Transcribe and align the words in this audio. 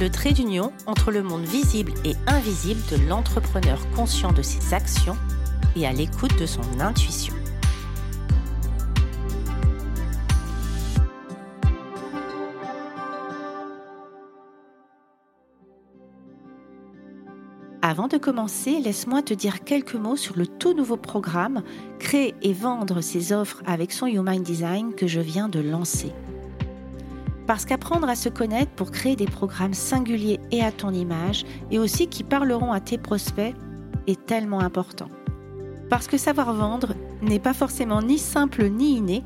le 0.00 0.10
trait 0.10 0.32
d'union 0.32 0.72
entre 0.86 1.10
le 1.10 1.22
monde 1.22 1.44
visible 1.44 1.92
et 2.04 2.14
invisible 2.26 2.80
de 2.90 3.08
l'entrepreneur 3.08 3.78
conscient 3.96 4.32
de 4.32 4.42
ses 4.42 4.74
actions 4.74 5.16
et 5.76 5.86
à 5.86 5.92
l'écoute 5.92 6.38
de 6.38 6.46
son 6.46 6.62
intuition. 6.80 7.34
Avant 17.80 18.06
de 18.06 18.18
commencer, 18.18 18.80
laisse-moi 18.80 19.22
te 19.22 19.34
dire 19.34 19.64
quelques 19.64 19.94
mots 19.94 20.16
sur 20.16 20.36
le 20.36 20.46
tout 20.46 20.74
nouveau 20.74 20.96
programme 20.96 21.62
Créer 21.98 22.34
et 22.42 22.52
vendre 22.52 23.00
ses 23.00 23.32
offres 23.32 23.62
avec 23.66 23.92
son 23.92 24.06
Human 24.06 24.42
Design 24.42 24.94
que 24.94 25.06
je 25.06 25.20
viens 25.20 25.48
de 25.48 25.60
lancer. 25.60 26.12
Parce 27.48 27.64
qu'apprendre 27.64 28.10
à 28.10 28.14
se 28.14 28.28
connaître 28.28 28.72
pour 28.72 28.90
créer 28.90 29.16
des 29.16 29.24
programmes 29.24 29.72
singuliers 29.72 30.38
et 30.52 30.62
à 30.62 30.70
ton 30.70 30.92
image, 30.92 31.46
et 31.70 31.78
aussi 31.78 32.06
qui 32.06 32.22
parleront 32.22 32.72
à 32.72 32.80
tes 32.80 32.98
prospects, 32.98 33.54
est 34.06 34.26
tellement 34.26 34.60
important. 34.60 35.08
Parce 35.88 36.08
que 36.08 36.18
savoir 36.18 36.52
vendre 36.52 36.94
n'est 37.22 37.38
pas 37.38 37.54
forcément 37.54 38.02
ni 38.02 38.18
simple 38.18 38.68
ni 38.68 38.98
inné, 38.98 39.24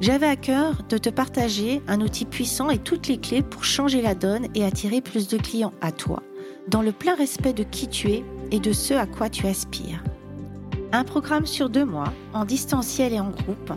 j'avais 0.00 0.26
à 0.26 0.36
cœur 0.36 0.84
de 0.88 0.96
te 0.96 1.10
partager 1.10 1.82
un 1.86 2.00
outil 2.00 2.24
puissant 2.24 2.70
et 2.70 2.78
toutes 2.78 3.08
les 3.08 3.18
clés 3.18 3.42
pour 3.42 3.62
changer 3.62 4.00
la 4.00 4.14
donne 4.14 4.46
et 4.54 4.64
attirer 4.64 5.02
plus 5.02 5.28
de 5.28 5.36
clients 5.36 5.74
à 5.82 5.92
toi, 5.92 6.22
dans 6.68 6.80
le 6.80 6.92
plein 6.92 7.14
respect 7.14 7.52
de 7.52 7.62
qui 7.62 7.88
tu 7.88 8.08
es 8.08 8.24
et 8.52 8.58
de 8.58 8.72
ce 8.72 8.94
à 8.94 9.04
quoi 9.04 9.28
tu 9.28 9.46
aspires. 9.46 10.02
Un 10.92 11.04
programme 11.04 11.44
sur 11.44 11.68
deux 11.68 11.84
mois, 11.84 12.12
en 12.32 12.46
distanciel 12.46 13.12
et 13.12 13.20
en 13.20 13.28
groupe, 13.28 13.72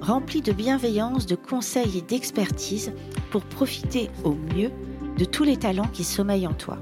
rempli 0.00 0.40
de 0.42 0.52
bienveillance, 0.52 1.26
de 1.26 1.36
conseils 1.36 1.98
et 1.98 2.02
d'expertise 2.02 2.92
pour 3.30 3.44
profiter 3.44 4.10
au 4.24 4.34
mieux 4.34 4.70
de 5.16 5.24
tous 5.24 5.44
les 5.44 5.56
talents 5.56 5.88
qui 5.88 6.04
sommeillent 6.04 6.46
en 6.46 6.54
toi. 6.54 6.78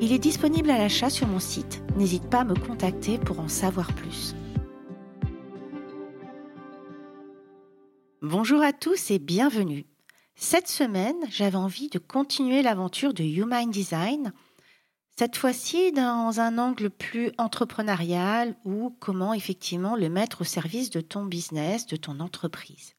Il 0.00 0.12
est 0.12 0.18
disponible 0.18 0.70
à 0.70 0.78
l'achat 0.78 1.10
sur 1.10 1.26
mon 1.26 1.40
site. 1.40 1.82
N'hésite 1.96 2.30
pas 2.30 2.40
à 2.40 2.44
me 2.44 2.54
contacter 2.54 3.18
pour 3.18 3.40
en 3.40 3.48
savoir 3.48 3.92
plus. 3.94 4.34
Bonjour 8.22 8.62
à 8.62 8.72
tous 8.72 9.10
et 9.10 9.18
bienvenue. 9.18 9.86
Cette 10.36 10.68
semaine, 10.68 11.16
j'avais 11.30 11.56
envie 11.56 11.88
de 11.90 11.98
continuer 11.98 12.62
l'aventure 12.62 13.12
de 13.12 13.22
Human 13.22 13.70
Design, 13.70 14.32
cette 15.20 15.36
fois-ci 15.36 15.92
dans 15.92 16.40
un 16.40 16.56
angle 16.56 16.88
plus 16.88 17.30
entrepreneurial 17.36 18.56
ou 18.64 18.96
comment 19.00 19.34
effectivement 19.34 19.94
le 19.94 20.08
mettre 20.08 20.40
au 20.40 20.44
service 20.44 20.88
de 20.88 21.02
ton 21.02 21.26
business, 21.26 21.84
de 21.84 21.96
ton 21.96 22.20
entreprise. 22.20 22.94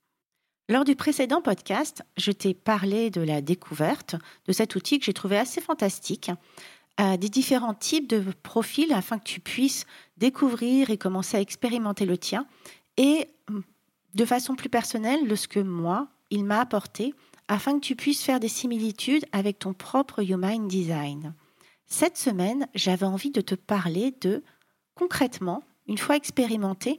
Lors 0.70 0.84
du 0.84 0.96
précédent 0.96 1.42
podcast, 1.42 2.04
je 2.18 2.32
t'ai 2.32 2.54
parlé 2.54 3.10
de 3.10 3.22
la 3.22 3.42
découverte 3.42 4.18
de 4.46 4.54
cet 4.54 4.76
outil 4.76 5.00
que 5.00 5.06
j'ai 5.06 5.14
trouvé 5.14 5.36
assez 5.36 5.62
fantastique, 5.62 6.30
à 6.98 7.18
des 7.18 7.28
différents 7.28 7.74
types 7.74 8.08
de 8.08 8.24
profils 8.44 8.94
afin 8.94 9.18
que 9.18 9.24
tu 9.24 9.40
puisses 9.40 9.88
découvrir 10.18 10.92
et 10.92 11.00
commencer 11.00 11.38
à 11.38 11.42
expérimenter 11.42 12.06
le 12.06 12.20
tien 12.20 12.46
et 12.98 13.30
de 14.14 14.26
façon 14.26 14.54
plus 14.54 14.70
personnelle 14.70 15.28
de 15.28 15.36
ce 15.36 15.48
que 15.48 15.60
moi, 15.60 16.08
il 16.30 16.46
m'a 16.46 16.60
apporté 16.60 17.16
afin 17.48 17.80
que 17.80 17.84
tu 17.84 17.96
puisses 17.96 18.22
faire 18.22 18.40
des 18.40 18.48
similitudes 18.48 19.26
avec 19.32 19.58
ton 19.58 19.74
propre 19.74 20.24
Human 20.24 20.68
Design. 20.68 21.34
Cette 21.92 22.18
semaine, 22.18 22.70
j'avais 22.74 23.06
envie 23.06 23.32
de 23.32 23.42
te 23.42 23.54
parler 23.54 24.16
de 24.22 24.46
concrètement, 24.96 25.62
une 25.88 25.98
fois 25.98 26.16
expérimenté, 26.16 26.98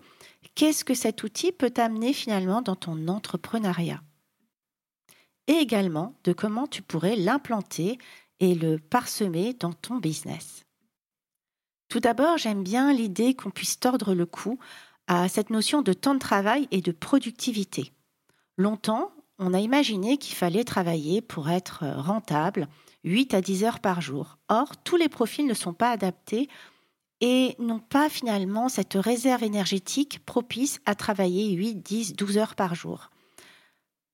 qu'est-ce 0.55 0.85
que 0.85 0.93
cet 0.93 1.23
outil 1.23 1.51
peut 1.51 1.71
t'amener 1.71 2.13
finalement 2.13 2.61
dans 2.61 2.77
ton 2.77 3.09
entrepreneuriat? 3.09 4.03
Et 5.47 5.55
également 5.55 6.15
de 6.25 6.35
comment 6.35 6.67
tu 6.67 6.83
pourrais 6.83 7.17
l'implanter 7.17 7.97
et 8.39 8.55
le 8.55 8.79
parsemer 8.79 9.55
dans 9.55 9.73
ton 9.73 9.97
business. 9.97 10.67
Tout 11.89 12.01
d'abord, 12.01 12.37
j'aime 12.37 12.63
bien 12.63 12.93
l'idée 12.93 13.33
qu'on 13.33 13.51
puisse 13.51 13.81
tordre 13.81 14.13
le 14.13 14.27
cou 14.27 14.59
à 15.07 15.27
cette 15.31 15.49
notion 15.49 15.81
de 15.81 15.95
temps 15.95 16.15
de 16.15 16.19
travail 16.19 16.69
et 16.71 16.83
de 16.83 16.93
productivité. 16.93 17.95
Longtemps, 18.59 19.11
on 19.39 19.55
a 19.55 19.59
imaginé 19.59 20.19
qu'il 20.19 20.37
fallait 20.37 20.65
travailler 20.65 21.23
pour 21.23 21.49
être 21.49 21.87
rentable 21.97 22.69
8 23.05 23.35
à 23.35 23.41
10 23.41 23.65
heures 23.65 23.81
par 23.81 24.01
jour. 24.01 24.39
Or, 24.49 24.77
tous 24.83 24.97
les 24.97 25.09
profils 25.09 25.47
ne 25.47 25.55
sont 25.55 25.75
pas 25.75 25.91
adaptés 25.91 26.49
et 27.21 27.55
n'ont 27.59 27.79
pas 27.79 28.09
finalement 28.09 28.69
cette 28.69 28.95
réserve 28.95 29.45
énergétique 29.45 30.25
propice 30.25 30.81
à 30.87 30.95
travailler 30.95 31.53
8, 31.53 31.75
10, 31.77 32.17
12 32.17 32.39
heures 32.39 32.55
par 32.55 32.75
jour. 32.75 33.11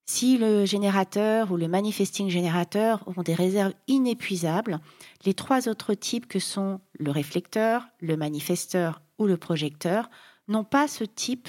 Si 0.04 0.38
le 0.38 0.64
générateur 0.64 1.52
ou 1.52 1.56
le 1.56 1.68
manifesting 1.68 2.30
générateur 2.30 3.04
ont 3.06 3.22
des 3.22 3.34
réserves 3.34 3.74
inépuisables, 3.88 4.80
les 5.26 5.34
trois 5.34 5.68
autres 5.68 5.92
types 5.92 6.26
que 6.26 6.38
sont 6.38 6.80
le 6.98 7.10
réflecteur, 7.10 7.86
le 8.00 8.16
manifesteur 8.16 9.02
ou 9.18 9.26
le 9.26 9.36
projecteur 9.36 10.08
n'ont 10.48 10.64
pas 10.64 10.88
ce 10.88 11.04
type 11.04 11.48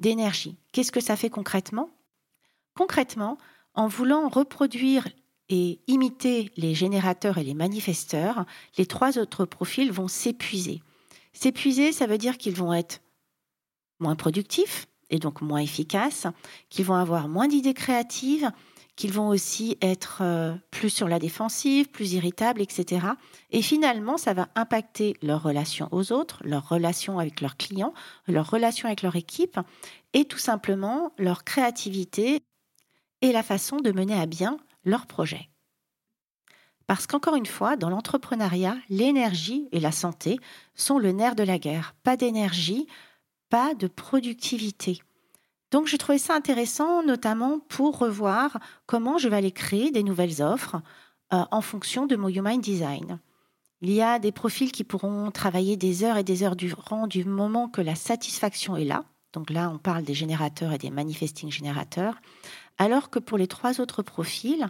d'énergie. 0.00 0.58
Qu'est-ce 0.72 0.92
que 0.92 1.00
ça 1.00 1.16
fait 1.16 1.30
concrètement? 1.30 1.88
Concrètement, 2.74 3.38
en 3.74 3.88
voulant 3.88 4.28
reproduire 4.28 5.08
et 5.54 5.78
imiter 5.86 6.50
les 6.56 6.74
générateurs 6.74 7.38
et 7.38 7.44
les 7.44 7.54
manifesteurs, 7.54 8.44
les 8.76 8.86
trois 8.86 9.18
autres 9.18 9.44
profils 9.44 9.92
vont 9.92 10.08
s'épuiser. 10.08 10.82
S'épuiser, 11.32 11.92
ça 11.92 12.06
veut 12.06 12.18
dire 12.18 12.38
qu'ils 12.38 12.56
vont 12.56 12.74
être 12.74 13.00
moins 14.00 14.16
productifs 14.16 14.86
et 15.10 15.20
donc 15.20 15.42
moins 15.42 15.60
efficaces, 15.60 16.26
qu'ils 16.70 16.86
vont 16.86 16.96
avoir 16.96 17.28
moins 17.28 17.46
d'idées 17.46 17.72
créatives, 17.72 18.50
qu'ils 18.96 19.12
vont 19.12 19.28
aussi 19.28 19.78
être 19.80 20.22
euh, 20.22 20.54
plus 20.72 20.90
sur 20.90 21.06
la 21.06 21.20
défensive, 21.20 21.88
plus 21.88 22.14
irritables, 22.14 22.60
etc. 22.60 23.06
Et 23.52 23.62
finalement, 23.62 24.16
ça 24.18 24.34
va 24.34 24.48
impacter 24.56 25.16
leur 25.22 25.40
relation 25.44 25.88
aux 25.92 26.10
autres, 26.10 26.40
leur 26.44 26.68
relation 26.68 27.20
avec 27.20 27.40
leurs 27.40 27.56
clients, 27.56 27.94
leur 28.26 28.50
relation 28.50 28.86
avec 28.88 29.02
leur 29.02 29.14
équipe 29.14 29.60
et 30.14 30.24
tout 30.24 30.38
simplement 30.38 31.12
leur 31.16 31.44
créativité 31.44 32.40
et 33.22 33.30
la 33.30 33.44
façon 33.44 33.76
de 33.76 33.92
mener 33.92 34.18
à 34.18 34.26
bien 34.26 34.58
leur 34.84 35.06
projet. 35.06 35.50
Parce 36.86 37.06
qu'encore 37.06 37.36
une 37.36 37.46
fois, 37.46 37.76
dans 37.76 37.88
l'entrepreneuriat, 37.88 38.76
l'énergie 38.90 39.68
et 39.72 39.80
la 39.80 39.92
santé 39.92 40.38
sont 40.74 40.98
le 40.98 41.12
nerf 41.12 41.34
de 41.34 41.42
la 41.42 41.58
guerre. 41.58 41.94
Pas 42.02 42.16
d'énergie, 42.16 42.86
pas 43.48 43.74
de 43.74 43.86
productivité. 43.86 45.00
Donc 45.70 45.86
j'ai 45.86 45.98
trouvé 45.98 46.18
ça 46.18 46.34
intéressant, 46.34 47.02
notamment 47.02 47.58
pour 47.58 47.98
revoir 47.98 48.58
comment 48.86 49.18
je 49.18 49.28
vais 49.28 49.36
aller 49.36 49.52
créer 49.52 49.90
des 49.90 50.02
nouvelles 50.02 50.42
offres 50.42 50.76
euh, 51.32 51.44
en 51.50 51.60
fonction 51.62 52.06
de 52.06 52.16
mon 52.16 52.28
Human 52.28 52.60
Design. 52.60 53.18
Il 53.80 53.90
y 53.90 54.02
a 54.02 54.18
des 54.18 54.32
profils 54.32 54.72
qui 54.72 54.84
pourront 54.84 55.30
travailler 55.30 55.76
des 55.76 56.04
heures 56.04 56.16
et 56.16 56.24
des 56.24 56.42
heures 56.42 56.56
durant 56.56 57.06
du 57.06 57.24
moment 57.24 57.68
que 57.68 57.80
la 57.80 57.94
satisfaction 57.94 58.76
est 58.76 58.84
là. 58.84 59.04
Donc 59.34 59.50
là, 59.50 59.70
on 59.70 59.78
parle 59.78 60.04
des 60.04 60.14
générateurs 60.14 60.72
et 60.72 60.78
des 60.78 60.90
manifesting 60.90 61.50
générateurs. 61.50 62.14
Alors 62.78 63.10
que 63.10 63.18
pour 63.18 63.36
les 63.36 63.48
trois 63.48 63.80
autres 63.80 64.02
profils, 64.02 64.68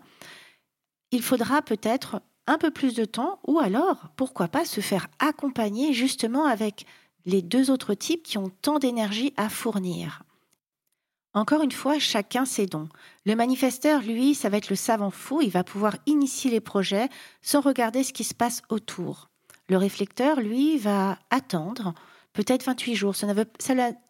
il 1.13 1.23
faudra 1.23 1.63
peut-être 1.63 2.21
un 2.47 2.59
peu 2.59 2.71
plus 2.71 2.95
de 2.95 3.05
temps 3.05 3.39
ou 3.47 3.59
alors, 3.61 4.09
pourquoi 4.17 4.49
pas, 4.49 4.65
se 4.65 4.81
faire 4.81 5.07
accompagner 5.19 5.93
justement 5.93 6.47
avec 6.47 6.87
les 7.27 7.43
deux 7.43 7.71
autres 7.71 7.95
types 7.95 8.23
qui 8.23 8.39
ont 8.39 8.51
tant 8.63 8.79
d'énergie 8.79 9.33
à 9.37 9.49
fournir. 9.49 10.23
Encore 11.35 11.63
une 11.63 11.73
fois, 11.73 11.99
chacun 11.99 12.45
ses 12.45 12.67
dons. 12.67 12.89
Le 13.27 13.35
manifesteur, 13.35 14.03
lui, 14.03 14.35
ça 14.35 14.49
va 14.49 14.59
être 14.59 14.71
le 14.71 14.77
savant 14.77 15.11
fou, 15.11 15.41
il 15.43 15.51
va 15.51 15.65
pouvoir 15.65 15.97
initier 16.07 16.51
les 16.51 16.61
projets 16.61 17.09
sans 17.43 17.61
regarder 17.61 18.05
ce 18.05 18.13
qui 18.13 18.25
se 18.25 18.35
passe 18.35 18.63
autour. 18.69 19.29
Le 19.69 19.77
réflecteur, 19.77 20.41
lui, 20.41 20.79
va 20.79 21.19
attendre 21.31 21.95
peut-être 22.35 22.65
28 22.65 22.95
jours. 22.95 23.17
Ça 23.17 23.27
ne 23.27 23.33
veut, 23.33 23.47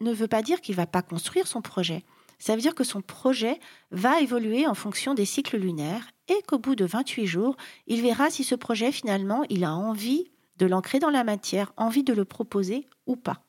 ne 0.01 0.13
veut 0.13 0.27
pas 0.27 0.43
dire 0.43 0.61
qu'il 0.61 0.75
va 0.75 0.87
pas 0.87 1.03
construire 1.03 1.47
son 1.47 1.63
projet. 1.63 2.03
Ça 2.41 2.57
veut 2.57 2.61
dire 2.61 2.75
que 2.75 2.83
son 2.83 3.01
projet 3.01 3.61
va 3.93 4.21
évoluer 4.21 4.67
en 4.67 4.75
fonction 4.75 5.15
des 5.15 5.25
cycles 5.25 5.57
lunaires 5.57 6.09
et 6.29 6.43
qu'au 6.49 6.59
bout 6.59 6.75
de 6.75 6.85
28 6.85 7.27
jours, 7.27 7.57
il 7.87 8.03
verra 8.03 8.31
si 8.31 8.43
ce 8.43 8.57
projet 8.57 8.91
finalement, 8.91 9.45
il 9.49 9.65
a 9.65 9.73
envie 9.73 10.31
de 10.59 10.67
l'ancrer 10.67 10.99
dans 10.99 11.11
la 11.11 11.25
matière, 11.25 11.73
envie 11.77 12.03
de 12.03 12.13
le 12.13 12.25
proposer 12.25 12.89
ou 13.07 13.17
pas. 13.17 13.43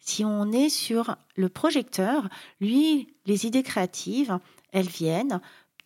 Si 0.00 0.24
on 0.24 0.52
est 0.52 0.68
sur 0.68 1.16
le 1.36 1.48
projecteur, 1.48 2.28
lui, 2.60 3.14
les 3.26 3.46
idées 3.46 3.62
créatives, 3.62 4.38
elles 4.72 4.88
viennent 4.88 5.40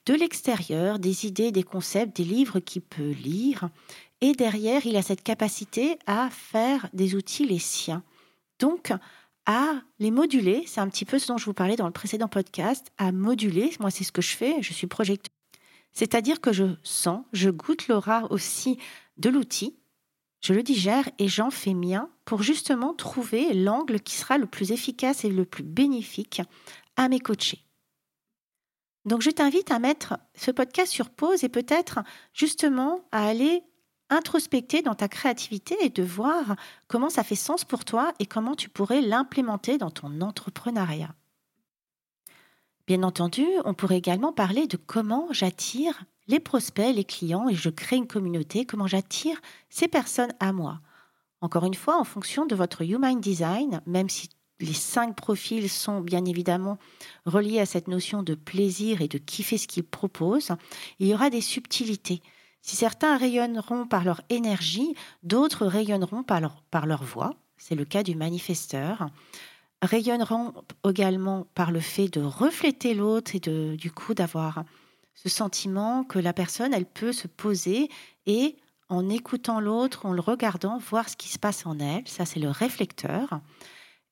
de 0.07 0.15
l'extérieur, 0.15 0.99
des 0.99 1.27
idées, 1.27 1.53
des 1.53 1.63
concepts, 1.63 2.17
des 2.17 2.25
livres 2.25 2.61
qu'il 2.61 2.83
peut 2.83 3.11
lire 3.11 3.69
et 4.23 4.33
derrière, 4.35 4.87
il 4.87 4.97
a 4.97 5.03
cette 5.03 5.25
capacité 5.25 5.99
à 6.07 6.31
faire 6.31 6.89
des 6.93 7.17
outils 7.17 7.45
les 7.45 7.59
siens. 7.59 8.05
Donc, 8.63 8.93
à 9.45 9.83
les 9.99 10.13
moduler, 10.13 10.63
c'est 10.69 10.81
un 10.81 10.89
petit 10.89 11.05
peu 11.05 11.19
ce 11.19 11.27
dont 11.27 11.37
je 11.37 11.47
vous 11.47 11.53
parlais 11.53 11.75
dans 11.75 11.87
le 11.87 11.93
précédent 11.93 12.29
podcast, 12.29 12.93
à 12.97 13.11
moduler, 13.11 13.73
moi 13.81 13.91
c'est 13.91 14.05
ce 14.05 14.13
que 14.13 14.23
je 14.23 14.37
fais, 14.37 14.63
je 14.63 14.73
suis 14.73 14.87
projecteur. 14.87 15.35
C'est-à-dire 15.93 16.41
que 16.41 16.53
je 16.53 16.77
sens, 16.85 17.25
je 17.33 17.51
goûte 17.51 17.89
l'aura 17.89 18.31
aussi 18.31 18.79
de 19.17 19.31
l'outil, 19.31 19.81
je 20.43 20.55
le 20.55 20.63
digère 20.63 21.09
et 21.19 21.27
j'en 21.27 21.51
fais 21.51 21.75
mien 21.75 22.09
pour 22.25 22.45
justement 22.45 22.95
trouver 22.95 23.53
l'angle 23.53 23.99
qui 23.99 24.15
sera 24.15 24.39
le 24.39 24.47
plus 24.47 24.71
efficace 24.71 25.25
et 25.25 25.29
le 25.29 25.45
plus 25.45 25.65
bénéfique 25.65 26.41
à 26.95 27.09
mes 27.09 27.19
coachés. 27.19 27.65
Donc 29.07 29.23
je 29.23 29.31
t'invite 29.31 29.73
à 29.73 29.81
mettre 29.81 30.21
ce 30.37 30.53
podcast 30.53 30.93
sur 30.93 31.11
pause 31.11 31.43
et 31.43 31.49
peut-être 31.49 31.99
justement 32.33 33.09
à 33.11 33.27
aller 33.27 33.65
introspecter 34.13 34.83
dans 34.83 34.95
ta 34.95 35.09
créativité 35.09 35.77
et 35.83 35.89
de 35.89 36.03
voir 36.03 36.57
comment 36.89 37.11
ça 37.11 37.25
fait 37.25 37.35
sens 37.35 37.65
pour 37.65 37.85
toi 37.85 38.13
et 38.19 38.27
comment 38.27 38.55
tu 38.55 38.69
pourrais 38.69 39.01
l'implémenter 39.01 39.79
dans 39.79 39.91
ton 39.91 40.21
entrepreneuriat. 40.21 41.15
Bien 42.87 43.03
entendu, 43.03 43.47
on 43.65 43.75
pourrait 43.75 43.99
également 43.99 44.33
parler 44.33 44.67
de 44.67 44.77
comment 44.77 45.29
j'attire 45.31 46.05
les 46.29 46.41
prospects, 46.41 46.95
les 46.95 47.05
clients 47.05 47.49
et 47.49 47.55
je 47.55 47.71
crée 47.71 47.97
une 47.97 48.07
communauté, 48.07 48.65
comment 48.65 48.87
j'attire 48.87 49.41
ces 49.71 49.89
personnes 49.89 50.33
à 50.41 50.53
moi. 50.53 50.81
Encore 51.41 51.65
une 51.65 51.75
fois, 51.75 51.99
en 51.99 52.05
fonction 52.05 52.47
de 52.47 52.55
votre 52.55 52.83
Human 52.83 53.21
Design, 53.21 53.81
même 53.87 54.09
si 54.09 54.29
les 54.61 54.75
cinq 54.75 55.17
profils 55.17 55.69
sont 55.69 56.01
bien 56.01 56.25
évidemment 56.25 56.79
reliés 57.27 57.59
à 57.59 57.67
cette 57.67 57.89
notion 57.89 58.23
de 58.23 58.35
plaisir 58.35 59.01
et 59.01 59.09
de 59.09 59.19
kiffer 59.19 59.59
ce 59.59 59.67
qu'ils 59.67 59.85
proposent, 59.85 60.53
il 60.99 61.09
y 61.09 61.15
aura 61.15 61.31
des 61.31 61.41
subtilités. 61.41 62.23
Si 62.63 62.77
certains 62.77 63.17
rayonneront 63.17 63.87
par 63.87 64.05
leur 64.05 64.21
énergie, 64.31 64.95
d'autres 65.25 65.67
rayonneront 65.67 66.23
par 66.23 66.41
leur, 66.41 67.03
voix. 67.03 67.35
C'est 67.57 67.75
le 67.75 67.85
cas 67.85 68.05
du 68.05 68.15
manifesteur. 68.15 69.09
Rayonneront 69.83 70.55
également 70.89 71.47
par 71.55 71.73
le 71.73 71.81
fait 71.81 72.09
de 72.09 72.23
refléter 72.23 72.95
l'autre 72.95 73.35
et 73.35 73.41
de, 73.41 73.75
du 73.75 73.91
coup 73.91 74.15
d'avoir 74.15 74.65
ce 75.15 75.29
sentiment 75.29 76.05
que 76.05 76.21
la 76.21 76.33
personne, 76.33 76.73
elle 76.73 76.87
peut 76.87 77.13
se 77.13 77.27
poser 77.27 77.91
et 78.27 78.57
en 78.89 79.09
écoutant 79.09 79.59
l'autre, 79.59 80.07
en 80.07 80.13
le 80.13 80.21
regardant, 80.21 80.79
voir 80.79 81.09
ce 81.09 81.17
qui 81.17 81.29
se 81.29 81.39
passe 81.39 81.67
en 81.67 81.79
elle. 81.79 82.07
Ça, 82.07 82.27
c'est 82.27 82.41
le 82.41 82.51
réflecteur. 82.51 83.41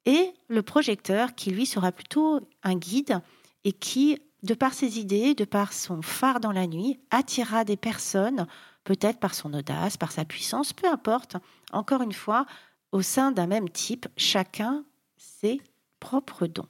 Et 0.06 0.32
le 0.49 0.62
projecteur, 0.62 1.35
qui 1.35 1.50
lui 1.50 1.67
sera 1.67 1.93
plutôt 1.93 2.41
un 2.62 2.75
guide 2.75 3.20
et 3.64 3.73
qui, 3.73 4.19
de 4.43 4.55
par 4.55 4.75
ses 4.75 4.99
idées, 4.99 5.35
de 5.35 5.45
par 5.45 5.73
son 5.73 6.03
phare 6.03 6.41
dans 6.41 6.53
la 6.53 6.67
nuit, 6.67 6.99
attirera 7.11 7.65
des 7.65 7.77
personnes, 7.77 8.47
peut-être 8.85 9.21
par 9.21 9.35
son 9.35 9.53
audace, 9.55 9.97
par 9.97 10.13
sa 10.13 10.25
puissance, 10.25 10.73
peu 10.73 10.89
importe. 10.89 11.37
Encore 11.73 12.03
une 12.03 12.13
fois, 12.13 12.47
au 12.93 13.03
sein 13.03 13.33
d'un 13.33 13.47
même 13.47 13.69
type, 13.69 14.09
chacun 14.17 14.85
ses 15.17 15.61
propres 16.01 16.47
dons. 16.47 16.69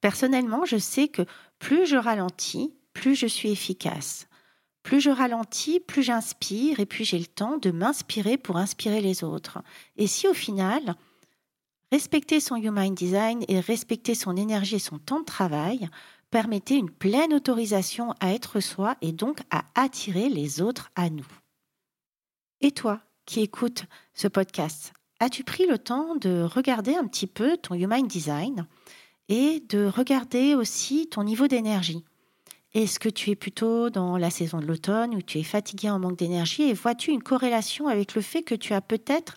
Personnellement, 0.00 0.64
je 0.64 0.78
sais 0.78 1.08
que 1.08 1.22
plus 1.58 1.86
je 1.86 1.96
ralentis, 1.96 2.72
plus 2.92 3.14
je 3.14 3.26
suis 3.26 3.50
efficace. 3.50 4.28
Plus 4.82 5.00
je 5.00 5.10
ralentis, 5.10 5.78
plus 5.80 6.02
j'inspire 6.02 6.80
et 6.80 6.86
puis 6.86 7.04
j'ai 7.04 7.18
le 7.18 7.26
temps 7.26 7.58
de 7.58 7.70
m'inspirer 7.70 8.38
pour 8.38 8.56
inspirer 8.56 9.02
les 9.02 9.24
autres. 9.24 9.58
Et 9.96 10.06
si 10.06 10.26
au 10.26 10.32
final, 10.32 10.94
respecter 11.92 12.40
son 12.40 12.56
Human 12.56 12.94
Design 12.94 13.44
et 13.48 13.60
respecter 13.60 14.14
son 14.14 14.36
énergie 14.36 14.76
et 14.76 14.80
son 14.80 14.98
temps 14.98 15.20
de 15.20 15.26
travail 15.26 15.88
permettait 16.30 16.76
une 16.76 16.90
pleine 16.90 17.34
autorisation 17.34 18.14
à 18.20 18.32
être 18.32 18.60
soi 18.60 18.96
et 19.00 19.12
donc 19.12 19.40
à 19.50 19.64
attirer 19.74 20.28
les 20.28 20.60
autres 20.62 20.90
à 20.96 21.10
nous. 21.10 21.26
Et 22.60 22.72
toi 22.72 23.00
qui 23.26 23.40
écoutes 23.40 23.84
ce 24.14 24.28
podcast, 24.28 24.92
as-tu 25.20 25.44
pris 25.44 25.66
le 25.66 25.78
temps 25.78 26.16
de 26.16 26.42
regarder 26.42 26.94
un 26.94 27.06
petit 27.06 27.26
peu 27.26 27.56
ton 27.56 27.74
Human 27.74 28.06
Design 28.06 28.66
et 29.28 29.60
de 29.68 29.86
regarder 29.86 30.54
aussi 30.54 31.08
ton 31.08 31.24
niveau 31.24 31.46
d'énergie? 31.46 32.04
Est-ce 32.72 33.00
que 33.00 33.08
tu 33.08 33.30
es 33.30 33.36
plutôt 33.36 33.90
dans 33.90 34.16
la 34.16 34.30
saison 34.30 34.60
de 34.60 34.66
l'automne 34.66 35.14
où 35.16 35.22
tu 35.22 35.38
es 35.38 35.42
fatigué 35.42 35.90
en 35.90 35.98
manque 35.98 36.18
d'énergie 36.18 36.62
et 36.62 36.72
vois-tu 36.72 37.10
une 37.10 37.22
corrélation 37.22 37.88
avec 37.88 38.14
le 38.14 38.22
fait 38.22 38.42
que 38.42 38.54
tu 38.54 38.74
as 38.74 38.80
peut-être 38.80 39.36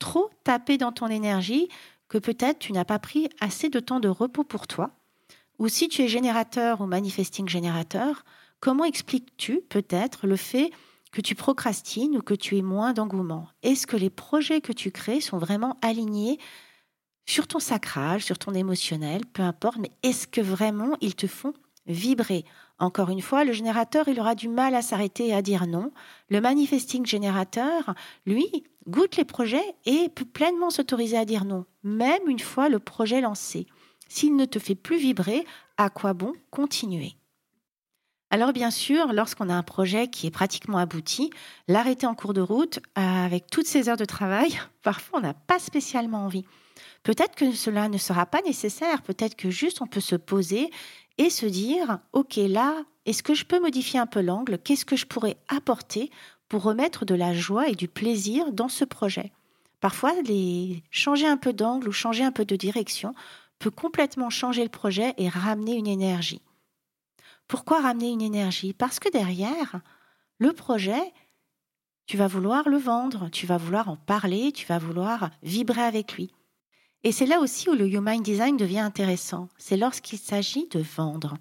trop 0.00 0.30
tapé 0.42 0.78
dans 0.78 0.90
ton 0.90 1.06
énergie, 1.06 1.68
que 2.08 2.18
peut-être 2.18 2.58
tu 2.58 2.72
n'as 2.72 2.84
pas 2.84 2.98
pris 2.98 3.28
assez 3.40 3.68
de 3.68 3.78
temps 3.78 4.00
de 4.00 4.08
repos 4.08 4.42
pour 4.42 4.66
toi? 4.66 4.90
Ou 5.58 5.68
si 5.68 5.88
tu 5.88 6.02
es 6.02 6.08
générateur 6.08 6.80
ou 6.80 6.86
manifesting 6.86 7.48
générateur, 7.48 8.24
comment 8.60 8.84
expliques-tu 8.84 9.60
peut-être 9.68 10.26
le 10.26 10.36
fait 10.36 10.70
que 11.12 11.20
tu 11.20 11.34
procrastines 11.34 12.16
ou 12.16 12.22
que 12.22 12.34
tu 12.34 12.56
aies 12.56 12.62
moins 12.62 12.92
d'engouement? 12.92 13.48
Est-ce 13.62 13.86
que 13.86 13.96
les 13.96 14.10
projets 14.10 14.60
que 14.60 14.72
tu 14.72 14.90
crées 14.90 15.20
sont 15.20 15.38
vraiment 15.38 15.76
alignés 15.82 16.38
sur 17.26 17.46
ton 17.46 17.60
sacral, 17.60 18.20
sur 18.20 18.38
ton 18.38 18.52
émotionnel, 18.54 19.22
peu 19.26 19.42
importe, 19.42 19.78
mais 19.78 19.90
est-ce 20.02 20.26
que 20.26 20.40
vraiment 20.40 20.96
ils 21.00 21.14
te 21.14 21.26
font 21.26 21.52
vibrer? 21.86 22.44
Encore 22.78 23.10
une 23.10 23.20
fois, 23.20 23.44
le 23.44 23.52
générateur, 23.52 24.08
il 24.08 24.18
aura 24.18 24.34
du 24.34 24.48
mal 24.48 24.74
à 24.74 24.82
s'arrêter 24.82 25.28
et 25.28 25.34
à 25.34 25.42
dire 25.42 25.66
non. 25.68 25.92
Le 26.30 26.40
manifesting 26.40 27.06
générateur, 27.06 27.94
lui, 28.26 28.64
goûte 28.88 29.16
les 29.16 29.24
projets 29.24 29.76
et 29.86 30.08
peut 30.08 30.24
pleinement 30.24 30.70
s'autoriser 30.70 31.16
à 31.16 31.24
dire 31.24 31.44
non, 31.44 31.64
même 31.84 32.26
une 32.26 32.40
fois 32.40 32.68
le 32.68 32.80
projet 32.80 33.20
lancé. 33.20 33.66
S'il 34.14 34.36
ne 34.36 34.44
te 34.44 34.58
fait 34.58 34.74
plus 34.74 34.98
vibrer, 34.98 35.46
à 35.78 35.88
quoi 35.88 36.12
bon 36.12 36.34
continuer? 36.50 37.14
Alors 38.28 38.52
bien 38.52 38.70
sûr, 38.70 39.10
lorsqu'on 39.10 39.48
a 39.48 39.54
un 39.54 39.62
projet 39.62 40.08
qui 40.08 40.26
est 40.26 40.30
pratiquement 40.30 40.76
abouti, 40.76 41.30
l'arrêter 41.66 42.04
en 42.04 42.14
cours 42.14 42.34
de 42.34 42.42
route, 42.42 42.78
avec 42.94 43.46
toutes 43.50 43.66
ces 43.66 43.88
heures 43.88 43.96
de 43.96 44.04
travail, 44.04 44.60
parfois 44.82 45.20
on 45.20 45.22
n'a 45.22 45.32
pas 45.32 45.58
spécialement 45.58 46.26
envie. 46.26 46.44
Peut-être 47.04 47.34
que 47.34 47.52
cela 47.52 47.88
ne 47.88 47.96
sera 47.96 48.26
pas 48.26 48.42
nécessaire, 48.42 49.00
peut-être 49.00 49.34
que 49.34 49.48
juste 49.48 49.80
on 49.80 49.86
peut 49.86 50.00
se 50.00 50.16
poser 50.16 50.68
et 51.16 51.30
se 51.30 51.46
dire, 51.46 51.98
OK, 52.12 52.36
là, 52.36 52.84
est-ce 53.06 53.22
que 53.22 53.32
je 53.32 53.46
peux 53.46 53.60
modifier 53.60 53.98
un 53.98 54.06
peu 54.06 54.20
l'angle? 54.20 54.58
Qu'est-ce 54.58 54.84
que 54.84 54.96
je 54.96 55.06
pourrais 55.06 55.38
apporter 55.48 56.10
pour 56.50 56.64
remettre 56.64 57.06
de 57.06 57.14
la 57.14 57.32
joie 57.32 57.70
et 57.70 57.74
du 57.74 57.88
plaisir 57.88 58.52
dans 58.52 58.68
ce 58.68 58.84
projet? 58.84 59.32
Parfois, 59.80 60.12
changer 60.92 61.26
un 61.26 61.36
peu 61.38 61.52
d'angle 61.52 61.88
ou 61.88 61.92
changer 61.92 62.22
un 62.22 62.30
peu 62.30 62.44
de 62.44 62.54
direction 62.54 63.14
peut 63.62 63.70
complètement 63.70 64.28
changer 64.28 64.64
le 64.64 64.68
projet 64.68 65.14
et 65.18 65.28
ramener 65.28 65.76
une 65.76 65.86
énergie. 65.86 66.42
Pourquoi 67.46 67.80
ramener 67.80 68.10
une 68.10 68.20
énergie? 68.20 68.72
Parce 68.72 68.98
que 68.98 69.08
derrière, 69.08 69.80
le 70.38 70.52
projet, 70.52 71.12
tu 72.06 72.16
vas 72.16 72.26
vouloir 72.26 72.68
le 72.68 72.76
vendre, 72.76 73.28
tu 73.30 73.46
vas 73.46 73.58
vouloir 73.58 73.88
en 73.88 73.96
parler, 73.96 74.50
tu 74.50 74.66
vas 74.66 74.80
vouloir 74.80 75.30
vibrer 75.44 75.82
avec 75.82 76.14
lui. 76.14 76.32
Et 77.04 77.12
c'est 77.12 77.26
là 77.26 77.38
aussi 77.38 77.70
où 77.70 77.74
le 77.74 77.88
Human 77.88 78.20
Design 78.20 78.56
devient 78.56 78.80
intéressant. 78.80 79.48
C'est 79.58 79.76
lorsqu'il 79.76 80.18
s'agit 80.18 80.66
de 80.68 80.80
vendre. 80.80 81.36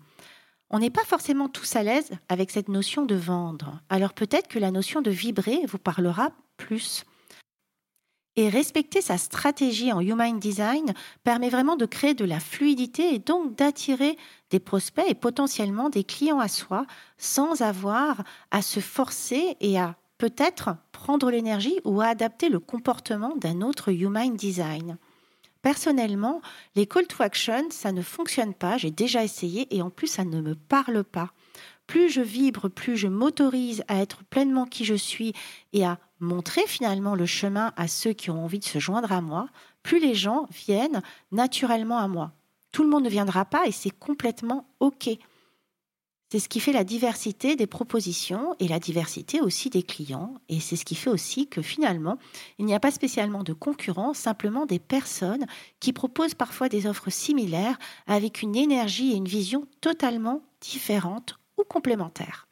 On 0.69 0.77
n'est 0.77 0.91
pas 0.91 1.03
forcément 1.03 1.49
tous 1.49 1.75
à 1.75 1.81
l'aise 1.81 2.11
avec 2.29 2.51
cette 2.51 2.69
notion 2.69 3.03
de 3.03 3.15
vendre. 3.15 3.81
Alors 3.89 4.13
peut-être 4.13 4.47
que 4.47 4.59
la 4.59 4.69
notion 4.69 5.01
de 5.01 5.09
vibrer 5.09 5.65
vous 5.67 5.79
parlera 5.79 6.29
plus. 6.57 7.03
Et 8.37 8.47
respecter 8.47 9.01
sa 9.01 9.17
stratégie 9.17 9.91
en 9.91 9.99
Human 9.99 10.39
Design 10.39 10.93
permet 11.23 11.49
vraiment 11.49 11.75
de 11.75 11.85
créer 11.85 12.13
de 12.13 12.23
la 12.23 12.39
fluidité 12.39 13.13
et 13.13 13.19
donc 13.19 13.55
d'attirer 13.55 14.17
des 14.51 14.59
prospects 14.59 15.05
et 15.07 15.15
potentiellement 15.15 15.89
des 15.89 16.05
clients 16.05 16.39
à 16.39 16.47
soi 16.47 16.85
sans 17.17 17.61
avoir 17.61 18.23
à 18.49 18.61
se 18.61 18.79
forcer 18.79 19.57
et 19.59 19.77
à 19.77 19.95
peut-être 20.17 20.75
prendre 20.93 21.29
l'énergie 21.29 21.79
ou 21.83 21.99
à 21.99 22.07
adapter 22.07 22.47
le 22.47 22.59
comportement 22.59 23.35
d'un 23.35 23.61
autre 23.61 23.91
Human 23.91 24.35
Design. 24.35 24.97
Personnellement, 25.61 26.41
les 26.75 26.87
call 26.87 27.07
to 27.07 27.21
action, 27.21 27.69
ça 27.69 27.91
ne 27.91 28.01
fonctionne 28.01 28.53
pas. 28.53 28.77
J'ai 28.77 28.91
déjà 28.91 29.23
essayé 29.23 29.67
et 29.75 29.81
en 29.81 29.89
plus, 29.89 30.07
ça 30.07 30.23
ne 30.23 30.41
me 30.41 30.55
parle 30.55 31.03
pas. 31.03 31.31
Plus 31.85 32.09
je 32.09 32.21
vibre, 32.21 32.69
plus 32.69 32.97
je 32.97 33.07
m'autorise 33.07 33.83
à 33.87 34.01
être 34.01 34.23
pleinement 34.23 34.65
qui 34.65 34.85
je 34.85 34.95
suis 34.95 35.33
et 35.73 35.85
à 35.85 35.99
montrer 36.21 36.65
finalement 36.67 37.15
le 37.15 37.25
chemin 37.25 37.73
à 37.75 37.87
ceux 37.87 38.13
qui 38.13 38.29
ont 38.29 38.43
envie 38.43 38.59
de 38.59 38.65
se 38.65 38.79
joindre 38.79 39.11
à 39.11 39.21
moi, 39.21 39.47
plus 39.83 39.99
les 39.99 40.15
gens 40.15 40.47
viennent 40.51 41.01
naturellement 41.31 41.97
à 41.97 42.07
moi. 42.07 42.31
Tout 42.71 42.83
le 42.83 42.89
monde 42.89 43.03
ne 43.03 43.09
viendra 43.09 43.43
pas 43.43 43.67
et 43.67 43.71
c'est 43.71 43.89
complètement 43.89 44.67
OK. 44.79 45.09
C'est 46.31 46.39
ce 46.39 46.47
qui 46.47 46.61
fait 46.61 46.71
la 46.71 46.85
diversité 46.85 47.57
des 47.57 47.67
propositions 47.67 48.55
et 48.59 48.69
la 48.69 48.79
diversité 48.79 49.41
aussi 49.41 49.69
des 49.69 49.83
clients. 49.83 50.35
Et 50.47 50.61
c'est 50.61 50.77
ce 50.77 50.85
qui 50.85 50.95
fait 50.95 51.09
aussi 51.09 51.47
que 51.47 51.61
finalement, 51.61 52.17
il 52.57 52.63
n'y 52.63 52.73
a 52.73 52.79
pas 52.79 52.91
spécialement 52.91 53.43
de 53.43 53.51
concurrence, 53.51 54.17
simplement 54.17 54.65
des 54.65 54.79
personnes 54.79 55.45
qui 55.81 55.91
proposent 55.91 56.35
parfois 56.35 56.69
des 56.69 56.87
offres 56.87 57.09
similaires 57.09 57.77
avec 58.07 58.41
une 58.41 58.55
énergie 58.55 59.11
et 59.11 59.17
une 59.17 59.27
vision 59.27 59.67
totalement 59.81 60.41
différentes 60.61 61.35
ou 61.57 61.65
complémentaires. 61.65 62.47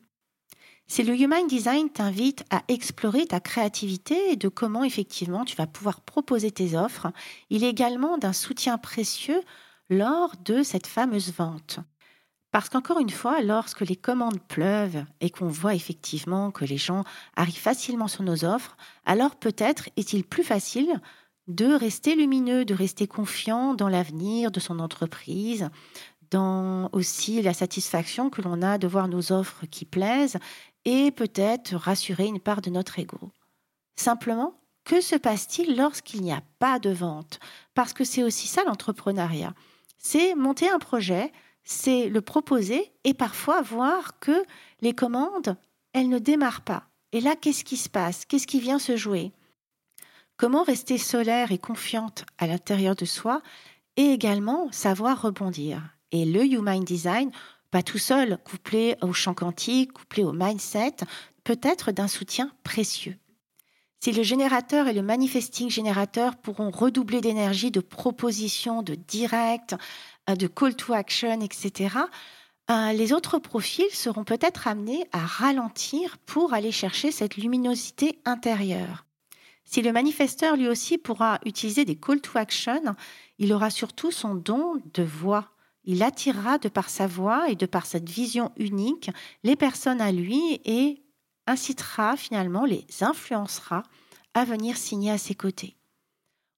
Si 0.91 1.03
le 1.03 1.15
Human 1.15 1.46
Design 1.46 1.88
t'invite 1.91 2.43
à 2.50 2.63
explorer 2.67 3.27
ta 3.27 3.39
créativité 3.39 4.31
et 4.31 4.36
de 4.36 4.48
comment 4.48 4.84
effectivement 4.84 5.46
tu 5.46 5.55
vas 5.55 5.67
pouvoir 5.67 6.01
proposer 6.01 6.50
tes 6.50 6.75
offres, 6.75 7.12
il 7.51 7.63
est 7.63 7.69
également 7.69 8.17
d'un 8.17 8.34
soutien 8.34 8.79
précieux 8.79 9.39
lors 9.91 10.36
de 10.43 10.63
cette 10.63 10.88
fameuse 10.88 11.31
vente. 11.31 11.79
Parce 12.51 12.69
qu'encore 12.69 13.00
une 13.00 13.12
fois, 13.12 13.43
lorsque 13.43 13.81
les 13.81 13.96
commandes 13.96 14.41
pleuvent 14.41 15.05
et 15.22 15.29
qu'on 15.29 15.48
voit 15.48 15.75
effectivement 15.75 16.50
que 16.50 16.65
les 16.65 16.77
gens 16.77 17.03
arrivent 17.36 17.60
facilement 17.60 18.08
sur 18.08 18.24
nos 18.24 18.43
offres, 18.43 18.75
alors 19.05 19.36
peut-être 19.36 19.89
est-il 19.96 20.24
plus 20.24 20.43
facile 20.43 21.00
de 21.48 21.67
rester 21.67 22.15
lumineux, 22.15 22.65
de 22.65 22.74
rester 22.74 23.05
confiant 23.05 23.75
dans 23.75 23.89
l'avenir 23.89 24.50
de 24.50 24.60
son 24.60 24.79
entreprise, 24.79 25.69
dans 26.31 26.89
aussi 26.91 27.41
la 27.41 27.53
satisfaction 27.53 28.29
que 28.29 28.41
l'on 28.41 28.62
a 28.62 28.77
de 28.77 28.88
voir 28.88 29.07
nos 29.07 29.31
offres 29.31 29.65
qui 29.65 29.86
plaisent 29.86 30.38
et 30.86 31.12
peut-être 31.12 31.75
rassurer 31.75 32.25
une 32.25 32.39
part 32.39 32.62
de 32.62 32.69
notre 32.69 33.00
ego. 33.00 33.31
Simplement, 33.95 34.59
que 34.86 35.01
se 35.01 35.15
passe-t-il 35.15 35.75
lorsqu'il 35.75 36.21
n'y 36.21 36.31
a 36.31 36.41
pas 36.57 36.79
de 36.79 36.89
vente? 36.89 37.39
Parce 37.74 37.93
que 37.93 38.03
c'est 38.03 38.24
aussi 38.24 38.48
ça 38.48 38.63
l'entrepreneuriat. 38.63 39.53
C'est 39.98 40.36
monter 40.36 40.69
un 40.69 40.79
projet, 40.79 41.31
c'est 41.63 42.09
le 42.09 42.21
proposer 42.21 42.91
et 43.03 43.13
parfois 43.13 43.62
voir 43.62 44.19
que 44.19 44.43
les 44.81 44.93
commandes, 44.93 45.57
elles 45.93 46.09
ne 46.09 46.19
démarrent 46.19 46.63
pas. 46.63 46.86
Et 47.12 47.21
là, 47.21 47.36
qu'est-ce 47.36 47.63
qui 47.63 47.77
se 47.77 47.89
passe? 47.89 48.25
Qu'est-ce 48.25 48.48
qui 48.48 48.59
vient 48.59 48.79
se 48.79 48.95
jouer? 48.95 49.31
Comment 50.38 50.63
rester 50.63 50.98
solaire 50.98 51.51
et 51.51 51.57
confiante 51.57 52.25
à 52.38 52.48
l'intérieur 52.48 52.95
de 52.95 53.05
soi 53.05 53.41
et 53.98 54.13
également 54.13 54.71
savoir 54.71 55.21
rebondir? 55.21 55.99
Et 56.11 56.25
le 56.25 56.45
Human 56.45 56.83
Design, 56.83 57.31
pas 57.71 57.83
tout 57.83 57.97
seul, 57.97 58.37
couplé 58.43 58.95
au 59.01 59.13
champ 59.13 59.33
quantique, 59.33 59.93
couplé 59.93 60.23
au 60.23 60.33
mindset, 60.33 60.97
peut 61.43 61.59
être 61.61 61.91
d'un 61.91 62.07
soutien 62.07 62.51
précieux. 62.63 63.17
Si 64.01 64.13
le 64.13 64.23
générateur 64.23 64.87
et 64.87 64.93
le 64.93 65.01
manifesting 65.01 65.69
générateur 65.69 66.37
pourront 66.37 66.71
redoubler 66.71 67.19
d'énergie, 67.19 67.69
de 67.69 67.81
propositions, 67.81 68.81
de 68.81 68.95
direct, 68.95 69.75
euh, 70.29 70.35
de 70.35 70.47
call 70.47 70.75
to 70.75 70.93
action, 70.93 71.41
etc., 71.41 71.97
euh, 72.71 72.93
les 72.93 73.13
autres 73.13 73.39
profils 73.39 73.91
seront 73.91 74.23
peut-être 74.23 74.67
amenés 74.67 75.03
à 75.11 75.19
ralentir 75.19 76.17
pour 76.19 76.53
aller 76.53 76.71
chercher 76.71 77.11
cette 77.11 77.35
luminosité 77.35 78.19
intérieure. 78.25 79.05
Si 79.65 79.81
le 79.81 79.91
manifesteur 79.91 80.55
lui 80.55 80.67
aussi 80.67 80.97
pourra 80.97 81.39
utiliser 81.45 81.83
des 81.83 81.95
call 81.95 82.21
to 82.21 82.37
action, 82.37 82.95
il 83.37 83.51
aura 83.53 83.69
surtout 83.69 84.11
son 84.11 84.33
don 84.33 84.81
de 84.93 85.03
voix. 85.03 85.51
Il 85.83 86.03
attirera 86.03 86.57
de 86.57 86.69
par 86.69 86.89
sa 86.89 87.07
voix 87.07 87.50
et 87.50 87.55
de 87.55 87.65
par 87.65 87.86
cette 87.86 88.09
vision 88.09 88.51
unique 88.57 89.12
les 89.43 89.55
personnes 89.55 90.01
à 90.01 90.12
lui 90.12 90.62
et 90.65 91.03
incitera 91.48 92.15
finalement, 92.15 92.65
les 92.65 92.86
influencera 93.01 93.83
à 94.33 94.45
venir 94.45 94.77
signer 94.77 95.12
à 95.12 95.17
ses 95.17 95.36
côtés. 95.36 95.75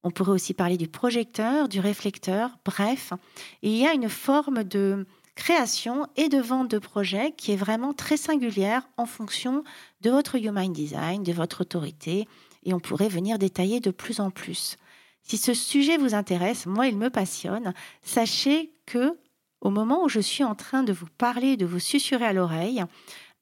On 0.03 0.11
pourrait 0.11 0.31
aussi 0.31 0.53
parler 0.53 0.77
du 0.77 0.87
projecteur, 0.87 1.69
du 1.69 1.79
réflecteur, 1.79 2.57
bref, 2.65 3.13
il 3.61 3.73
y 3.73 3.85
a 3.85 3.93
une 3.93 4.09
forme 4.09 4.63
de 4.63 5.05
création 5.35 6.07
et 6.15 6.27
de 6.27 6.39
vente 6.39 6.69
de 6.69 6.79
projets 6.79 7.33
qui 7.37 7.51
est 7.51 7.57
vraiment 7.57 7.93
très 7.93 8.17
singulière 8.17 8.87
en 8.97 9.05
fonction 9.05 9.63
de 10.01 10.09
votre 10.09 10.35
human 10.35 10.73
design, 10.73 11.23
de 11.23 11.31
votre 11.31 11.61
autorité, 11.61 12.27
et 12.63 12.73
on 12.73 12.79
pourrait 12.79 13.09
venir 13.09 13.39
détailler 13.39 13.79
de 13.79 13.91
plus 13.91 14.19
en 14.19 14.31
plus. 14.31 14.77
Si 15.23 15.37
ce 15.37 15.53
sujet 15.53 15.97
vous 15.97 16.13
intéresse, 16.13 16.65
moi 16.65 16.87
il 16.87 16.97
me 16.97 17.09
passionne, 17.09 17.73
sachez 18.01 18.73
que 18.85 19.17
au 19.61 19.69
moment 19.69 20.03
où 20.03 20.09
je 20.09 20.19
suis 20.19 20.43
en 20.43 20.55
train 20.55 20.83
de 20.83 20.91
vous 20.91 21.07
parler, 21.17 21.55
de 21.55 21.65
vous 21.65 21.79
susurrer 21.79 22.25
à 22.25 22.33
l'oreille, 22.33 22.83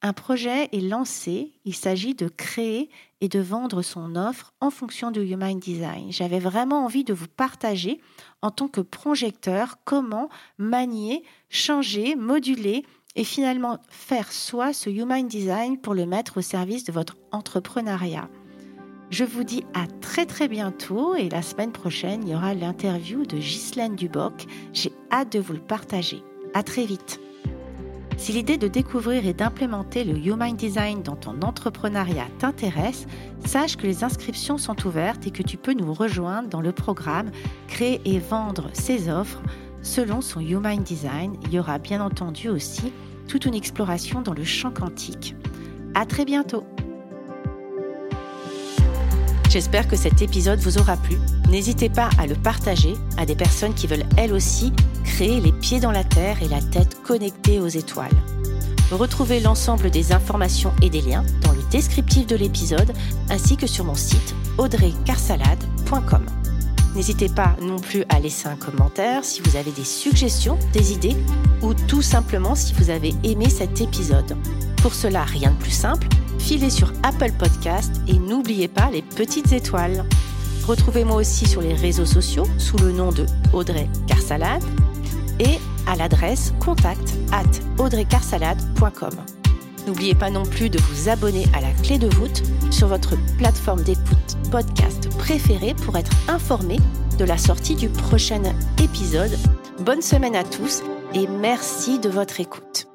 un 0.02 0.14
projet 0.14 0.70
est 0.72 0.82
lancé, 0.82 1.54
il 1.66 1.76
s'agit 1.76 2.14
de 2.14 2.30
créer 2.30 2.90
et 3.20 3.28
de 3.28 3.40
vendre 3.40 3.82
son 3.82 4.16
offre 4.16 4.54
en 4.62 4.70
fonction 4.70 5.12
du 5.12 5.22
Human 5.22 5.60
Design. 5.60 6.12
J'avais 6.12 6.40
vraiment 6.40 6.86
envie 6.86 7.04
de 7.04 7.14
vous 7.14 7.28
partager 7.28 8.00
en 8.42 8.50
tant 8.50 8.70
que 8.70 8.80
projecteur 8.80 9.78
comment 9.84 10.30
manier, 10.58 11.24
changer, 11.50 12.16
moduler 12.16 12.86
et 13.16 13.26
finalement 13.26 13.80
faire 13.90 14.32
soi 14.32 14.72
ce 14.72 14.90
Human 14.90 15.28
Design 15.28 15.78
pour 15.78 15.94
le 15.94 16.06
mettre 16.06 16.38
au 16.38 16.42
service 16.42 16.86
de 16.86 16.94
votre 16.94 17.18
entrepreneuriat. 17.32 18.30
Je 19.10 19.24
vous 19.24 19.44
dis 19.44 19.64
à 19.74 19.88
très 20.02 20.28
très 20.28 20.48
bientôt 20.48 21.16
et 21.16 21.30
la 21.30 21.42
semaine 21.42 21.72
prochaine, 21.72 22.22
il 22.24 22.30
y 22.30 22.36
aura 22.36 22.54
l'interview 22.54 23.26
de 23.26 23.38
Ghislaine 23.38 23.96
Duboc. 23.96 24.46
J'ai 24.72 24.94
hâte 25.12 25.34
de 25.34 25.40
vous 25.40 25.54
le 25.54 25.60
partager. 25.60 26.22
À 26.54 26.62
très 26.62 26.86
vite. 26.86 27.20
Si 28.18 28.34
l'idée 28.34 28.58
de 28.58 28.68
découvrir 28.68 29.26
et 29.26 29.34
d'implémenter 29.34 30.04
le 30.04 30.16
Human 30.16 30.56
Design 30.56 31.02
dans 31.02 31.16
ton 31.16 31.42
entrepreneuriat 31.42 32.28
t'intéresse, 32.38 33.08
sache 33.46 33.78
que 33.78 33.88
les 33.88 34.04
inscriptions 34.04 34.60
sont 34.60 34.86
ouvertes 34.86 35.26
et 35.26 35.32
que 35.32 35.42
tu 35.42 35.58
peux 35.58 35.74
nous 35.74 35.94
rejoindre 35.94 36.50
dans 36.50 36.62
le 36.62 36.72
programme 36.72 37.32
Créer 37.68 38.02
et 38.06 38.20
vendre 38.20 38.70
ses 38.74 39.10
offres 39.10 39.42
selon 39.82 40.22
son 40.22 40.42
Human 40.42 40.84
Design. 40.84 41.36
Il 41.46 41.54
y 41.54 41.60
aura 41.60 41.80
bien 41.80 42.04
entendu 42.04 42.50
aussi 42.50 42.94
toute 43.28 43.46
une 43.46 43.56
exploration 43.56 44.22
dans 44.22 44.34
le 44.34 44.44
champ 44.44 44.72
quantique. 44.72 45.36
À 45.96 46.06
très 46.06 46.26
bientôt! 46.26 46.64
J'espère 49.50 49.88
que 49.88 49.96
cet 49.96 50.22
épisode 50.22 50.60
vous 50.60 50.78
aura 50.78 50.96
plu. 50.96 51.18
N'hésitez 51.50 51.90
pas 51.90 52.10
à 52.20 52.28
le 52.28 52.36
partager 52.36 52.94
à 53.18 53.26
des 53.26 53.36
personnes 53.36 53.74
qui 53.74 53.88
veulent 53.88 54.06
elles 54.16 54.32
aussi 54.32 54.72
créer 55.04 55.42
les 55.42 55.52
pieds 55.52 55.80
dans 55.80 55.92
la 55.92 56.04
terre 56.04 56.44
et 56.44 56.48
la 56.48 56.62
tête 56.62 57.02
connectée 57.02 57.60
aux 57.60 57.68
étoiles. 57.68 58.16
Retrouvez 58.92 59.40
l'ensemble 59.40 59.90
des 59.90 60.14
informations 60.14 60.72
et 60.84 60.92
des 60.92 61.02
liens 61.02 61.26
dans 61.42 61.52
le 61.52 61.64
descriptif 61.72 62.28
de 62.28 62.36
l'épisode 62.36 62.94
ainsi 63.32 63.58
que 63.58 63.66
sur 63.66 63.86
mon 63.86 63.96
site 63.96 64.36
audreycarsalade.com. 64.60 66.26
N'hésitez 66.96 67.30
pas 67.30 67.56
non 67.60 67.80
plus 67.80 68.04
à 68.10 68.20
laisser 68.20 68.48
un 68.48 68.56
commentaire 68.56 69.26
si 69.26 69.42
vous 69.42 69.56
avez 69.56 69.72
des 69.72 69.84
suggestions, 69.84 70.60
des 70.74 70.94
idées 70.94 71.18
ou 71.64 71.74
tout 71.74 72.04
simplement 72.04 72.54
si 72.54 72.74
vous 72.74 72.92
avez 72.92 73.16
aimé 73.24 73.50
cet 73.50 73.82
épisode. 73.82 74.38
Pour 74.84 74.94
cela, 74.94 75.24
rien 75.24 75.52
de 75.52 75.58
plus 75.58 75.72
simple, 75.72 76.08
filez 76.40 76.70
sur 76.70 76.92
Apple 77.04 77.32
Podcast 77.38 78.02
et 78.08 78.18
n'oubliez 78.18 78.68
pas 78.68 78.90
les 78.92 79.02
petites 79.02 79.52
étoiles. 79.52 80.06
Retrouvez-moi 80.68 81.18
aussi 81.18 81.48
sur 81.48 81.62
les 81.62 81.74
réseaux 81.74 82.06
sociaux 82.06 82.46
sous 82.58 82.78
le 82.78 82.92
nom 82.92 83.12
de 83.12 83.26
Audrey 83.54 83.88
Carsalade 84.08 84.64
et 85.40 85.60
à 85.88 85.96
l'adresse 85.96 86.54
contact 86.60 87.16
at 87.32 87.82
audreycarsalade.com. 87.82 89.14
N'oubliez 89.88 90.14
pas 90.14 90.30
non 90.30 90.44
plus 90.44 90.70
de 90.70 90.80
vous 90.80 91.10
abonner 91.10 91.46
à 91.54 91.62
la 91.62 91.72
clé 91.72 91.98
de 91.98 92.08
voûte 92.16 92.44
sur 92.72 92.88
votre 92.88 93.16
plateforme 93.38 93.82
d'écoute 93.82 94.38
podcast 94.52 95.10
préférée 95.18 95.74
pour 95.74 95.98
être 95.98 96.12
informé 96.28 96.78
de 97.18 97.26
la 97.26 97.38
sortie 97.38 97.76
du 97.76 97.90
prochain 97.90 98.44
épisode. 98.82 99.36
Bonne 99.80 100.02
semaine 100.02 100.36
à 100.36 100.44
tous 100.44 100.84
et 101.14 101.28
merci 101.28 102.00
de 102.00 102.10
votre 102.10 102.40
écoute. 102.40 102.88